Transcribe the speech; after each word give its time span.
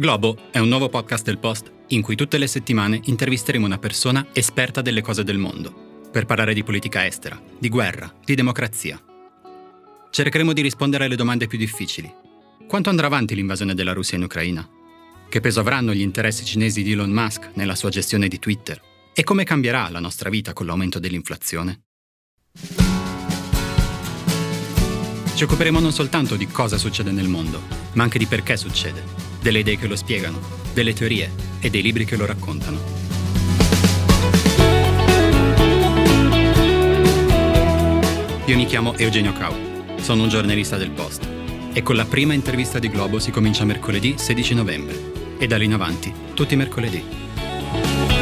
Globo 0.00 0.48
è 0.50 0.58
un 0.58 0.68
nuovo 0.68 0.88
podcast 0.88 1.26
del 1.26 1.36
Post 1.36 1.70
in 1.88 2.00
cui 2.00 2.16
tutte 2.16 2.38
le 2.38 2.46
settimane 2.46 3.02
intervisteremo 3.04 3.66
una 3.66 3.76
persona 3.76 4.28
esperta 4.32 4.80
delle 4.80 5.02
cose 5.02 5.24
del 5.24 5.36
mondo, 5.36 6.08
per 6.10 6.24
parlare 6.24 6.54
di 6.54 6.64
politica 6.64 7.04
estera, 7.04 7.38
di 7.58 7.68
guerra, 7.68 8.10
di 8.24 8.34
democrazia. 8.34 8.98
Cercheremo 10.10 10.54
di 10.54 10.62
rispondere 10.62 11.04
alle 11.04 11.16
domande 11.16 11.46
più 11.48 11.58
difficili. 11.58 12.10
Quanto 12.66 12.88
andrà 12.88 13.08
avanti 13.08 13.34
l'invasione 13.34 13.74
della 13.74 13.92
Russia 13.92 14.16
in 14.16 14.22
Ucraina? 14.22 14.66
Che 15.28 15.40
peso 15.40 15.60
avranno 15.60 15.92
gli 15.92 16.00
interessi 16.00 16.46
cinesi 16.46 16.82
di 16.82 16.92
Elon 16.92 17.10
Musk 17.10 17.50
nella 17.56 17.74
sua 17.74 17.90
gestione 17.90 18.28
di 18.28 18.38
Twitter? 18.38 18.80
E 19.12 19.22
come 19.22 19.44
cambierà 19.44 19.90
la 19.90 20.00
nostra 20.00 20.30
vita 20.30 20.54
con 20.54 20.64
l'aumento 20.64 20.98
dell'inflazione? 20.98 21.82
Ci 25.34 25.44
occuperemo 25.44 25.78
non 25.78 25.92
soltanto 25.92 26.36
di 26.36 26.46
cosa 26.46 26.78
succede 26.78 27.10
nel 27.10 27.28
mondo, 27.28 27.60
ma 27.92 28.02
anche 28.02 28.18
di 28.18 28.24
perché 28.24 28.56
succede 28.56 29.29
delle 29.40 29.60
idee 29.60 29.76
che 29.76 29.86
lo 29.86 29.96
spiegano, 29.96 30.38
delle 30.72 30.92
teorie 30.92 31.30
e 31.60 31.70
dei 31.70 31.82
libri 31.82 32.04
che 32.04 32.16
lo 32.16 32.26
raccontano. 32.26 32.78
Io 38.46 38.56
mi 38.56 38.66
chiamo 38.66 38.96
Eugenio 38.96 39.32
Cau, 39.32 39.54
sono 40.00 40.24
un 40.24 40.28
giornalista 40.28 40.76
del 40.76 40.90
Post 40.90 41.28
e 41.72 41.82
con 41.82 41.94
la 41.94 42.04
prima 42.04 42.34
intervista 42.34 42.78
di 42.78 42.88
Globo 42.88 43.20
si 43.20 43.30
comincia 43.30 43.64
mercoledì 43.64 44.16
16 44.18 44.54
novembre 44.54 45.36
e 45.38 45.46
da 45.46 45.56
lì 45.56 45.66
in 45.66 45.72
avanti, 45.72 46.12
tutti 46.34 46.54
i 46.54 46.56
mercoledì. 46.56 48.19